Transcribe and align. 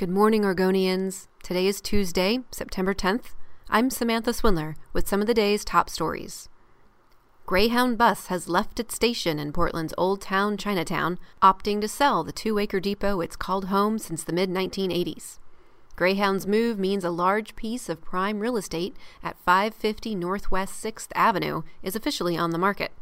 Good 0.00 0.08
morning, 0.08 0.44
Oregonians. 0.44 1.26
Today 1.42 1.66
is 1.66 1.82
Tuesday, 1.82 2.38
September 2.50 2.94
10th. 2.94 3.34
I'm 3.68 3.90
Samantha 3.90 4.32
Swindler 4.32 4.76
with 4.94 5.06
some 5.06 5.20
of 5.20 5.26
the 5.26 5.34
day's 5.34 5.62
top 5.62 5.90
stories. 5.90 6.48
Greyhound 7.44 7.98
Bus 7.98 8.28
has 8.28 8.48
left 8.48 8.80
its 8.80 8.94
station 8.94 9.38
in 9.38 9.52
Portland's 9.52 9.92
Old 9.98 10.22
Town 10.22 10.56
Chinatown, 10.56 11.18
opting 11.42 11.82
to 11.82 11.86
sell 11.86 12.24
the 12.24 12.32
two 12.32 12.58
acre 12.58 12.80
depot 12.80 13.20
it's 13.20 13.36
called 13.36 13.66
home 13.66 13.98
since 13.98 14.24
the 14.24 14.32
mid 14.32 14.48
1980s. 14.48 15.38
Greyhound's 15.96 16.46
move 16.46 16.78
means 16.78 17.04
a 17.04 17.10
large 17.10 17.54
piece 17.54 17.90
of 17.90 18.00
prime 18.00 18.40
real 18.40 18.56
estate 18.56 18.96
at 19.22 19.36
550 19.44 20.14
Northwest 20.14 20.82
6th 20.82 21.08
Avenue 21.14 21.60
is 21.82 21.94
officially 21.94 22.38
on 22.38 22.52
the 22.52 22.58
market. 22.58 22.92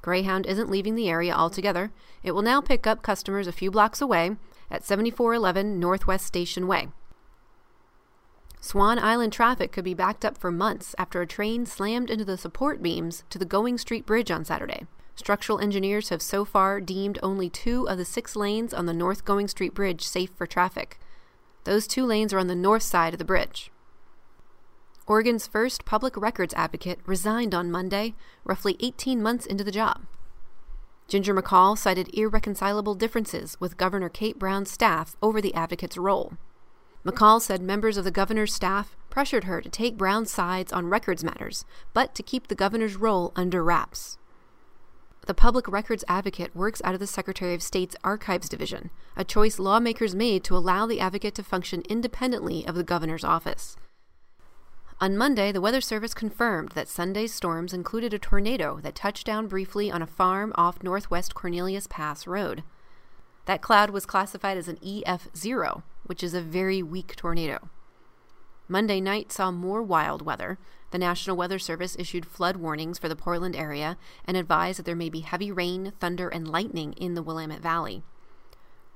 Greyhound 0.00 0.46
isn't 0.46 0.68
leaving 0.68 0.96
the 0.96 1.08
area 1.08 1.32
altogether. 1.32 1.92
It 2.24 2.32
will 2.32 2.42
now 2.42 2.60
pick 2.60 2.84
up 2.84 3.00
customers 3.00 3.46
a 3.46 3.52
few 3.52 3.70
blocks 3.70 4.00
away 4.00 4.34
at 4.72 4.84
7411 4.84 5.78
Northwest 5.78 6.26
Station 6.26 6.66
Way. 6.66 6.88
Swan 8.60 8.98
Island 8.98 9.32
traffic 9.32 9.70
could 9.70 9.84
be 9.84 9.92
backed 9.92 10.24
up 10.24 10.38
for 10.38 10.50
months 10.50 10.94
after 10.96 11.20
a 11.20 11.26
train 11.26 11.66
slammed 11.66 12.10
into 12.10 12.24
the 12.24 12.38
support 12.38 12.82
beams 12.82 13.24
to 13.28 13.38
the 13.38 13.44
Going 13.44 13.76
Street 13.76 14.06
Bridge 14.06 14.30
on 14.30 14.44
Saturday. 14.44 14.86
Structural 15.14 15.60
engineers 15.60 16.08
have 16.08 16.22
so 16.22 16.44
far 16.44 16.80
deemed 16.80 17.18
only 17.22 17.50
two 17.50 17.86
of 17.88 17.98
the 17.98 18.04
six 18.04 18.34
lanes 18.34 18.72
on 18.72 18.86
the 18.86 18.94
North 18.94 19.24
Going 19.24 19.46
Street 19.46 19.74
Bridge 19.74 20.02
safe 20.02 20.30
for 20.34 20.46
traffic. 20.46 20.98
Those 21.64 21.86
two 21.86 22.06
lanes 22.06 22.32
are 22.32 22.38
on 22.38 22.46
the 22.46 22.54
north 22.54 22.82
side 22.82 23.12
of 23.12 23.18
the 23.18 23.24
bridge. 23.24 23.70
Oregon's 25.06 25.46
first 25.46 25.84
public 25.84 26.16
records 26.16 26.54
advocate 26.54 27.00
resigned 27.04 27.54
on 27.54 27.70
Monday, 27.70 28.14
roughly 28.44 28.76
18 28.80 29.20
months 29.20 29.44
into 29.44 29.64
the 29.64 29.70
job. 29.70 30.06
Ginger 31.12 31.34
McCall 31.34 31.76
cited 31.76 32.08
irreconcilable 32.14 32.94
differences 32.94 33.60
with 33.60 33.76
Governor 33.76 34.08
Kate 34.08 34.38
Brown's 34.38 34.70
staff 34.70 35.14
over 35.20 35.42
the 35.42 35.52
advocate's 35.52 35.98
role. 35.98 36.38
McCall 37.04 37.38
said 37.38 37.60
members 37.60 37.98
of 37.98 38.04
the 38.04 38.10
governor's 38.10 38.54
staff 38.54 38.96
pressured 39.10 39.44
her 39.44 39.60
to 39.60 39.68
take 39.68 39.98
Brown's 39.98 40.30
sides 40.30 40.72
on 40.72 40.88
records 40.88 41.22
matters, 41.22 41.66
but 41.92 42.14
to 42.14 42.22
keep 42.22 42.48
the 42.48 42.54
governor's 42.54 42.96
role 42.96 43.30
under 43.36 43.62
wraps. 43.62 44.16
The 45.26 45.34
public 45.34 45.68
records 45.68 46.02
advocate 46.08 46.56
works 46.56 46.80
out 46.82 46.94
of 46.94 47.00
the 47.00 47.06
Secretary 47.06 47.52
of 47.52 47.62
State's 47.62 47.94
Archives 48.02 48.48
Division, 48.48 48.88
a 49.14 49.22
choice 49.22 49.58
lawmakers 49.58 50.14
made 50.14 50.42
to 50.44 50.56
allow 50.56 50.86
the 50.86 51.00
advocate 51.00 51.34
to 51.34 51.42
function 51.42 51.82
independently 51.90 52.66
of 52.66 52.74
the 52.74 52.82
governor's 52.82 53.22
office. 53.22 53.76
On 55.02 55.16
Monday, 55.16 55.50
the 55.50 55.60
Weather 55.60 55.80
Service 55.80 56.14
confirmed 56.14 56.68
that 56.76 56.86
Sunday's 56.86 57.34
storms 57.34 57.72
included 57.72 58.14
a 58.14 58.20
tornado 58.20 58.78
that 58.84 58.94
touched 58.94 59.26
down 59.26 59.48
briefly 59.48 59.90
on 59.90 60.00
a 60.00 60.06
farm 60.06 60.52
off 60.54 60.80
northwest 60.80 61.34
Cornelius 61.34 61.88
Pass 61.88 62.24
Road. 62.24 62.62
That 63.46 63.62
cloud 63.62 63.90
was 63.90 64.06
classified 64.06 64.56
as 64.56 64.68
an 64.68 64.76
EF0, 64.76 65.82
which 66.06 66.22
is 66.22 66.34
a 66.34 66.40
very 66.40 66.84
weak 66.84 67.16
tornado. 67.16 67.68
Monday 68.68 69.00
night 69.00 69.32
saw 69.32 69.50
more 69.50 69.82
wild 69.82 70.22
weather. 70.22 70.56
The 70.92 70.98
National 70.98 71.36
Weather 71.36 71.58
Service 71.58 71.96
issued 71.98 72.24
flood 72.24 72.58
warnings 72.58 73.00
for 73.00 73.08
the 73.08 73.16
Portland 73.16 73.56
area 73.56 73.98
and 74.24 74.36
advised 74.36 74.78
that 74.78 74.84
there 74.84 74.94
may 74.94 75.10
be 75.10 75.22
heavy 75.22 75.50
rain, 75.50 75.94
thunder, 75.98 76.28
and 76.28 76.46
lightning 76.46 76.92
in 76.92 77.14
the 77.14 77.24
Willamette 77.24 77.60
Valley. 77.60 78.04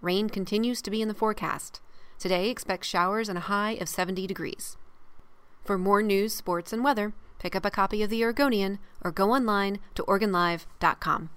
Rain 0.00 0.30
continues 0.30 0.80
to 0.80 0.92
be 0.92 1.02
in 1.02 1.08
the 1.08 1.12
forecast. 1.12 1.80
Today, 2.20 2.50
expect 2.50 2.84
showers 2.84 3.28
and 3.28 3.36
a 3.36 3.50
high 3.50 3.72
of 3.72 3.88
70 3.88 4.28
degrees. 4.28 4.76
For 5.68 5.76
more 5.76 6.00
news, 6.00 6.32
sports, 6.32 6.72
and 6.72 6.82
weather, 6.82 7.12
pick 7.38 7.54
up 7.54 7.66
a 7.66 7.70
copy 7.70 8.02
of 8.02 8.08
The 8.08 8.24
Oregonian 8.24 8.78
or 9.02 9.10
go 9.10 9.32
online 9.32 9.80
to 9.96 10.02
OregonLive.com. 10.04 11.28